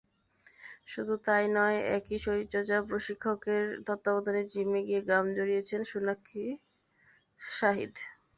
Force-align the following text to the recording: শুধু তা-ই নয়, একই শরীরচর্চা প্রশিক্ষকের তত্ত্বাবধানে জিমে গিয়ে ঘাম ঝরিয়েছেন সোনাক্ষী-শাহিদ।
শুধু 0.91 1.13
তা-ই 1.25 1.45
নয়, 1.55 1.77
একই 1.97 2.17
শরীরচর্চা 2.25 2.77
প্রশিক্ষকের 2.89 3.63
তত্ত্বাবধানে 3.87 4.41
জিমে 4.51 4.81
গিয়ে 4.87 5.01
ঘাম 5.09 5.25
ঝরিয়েছেন 5.37 5.81
সোনাক্ষী-শাহিদ। 5.91 6.53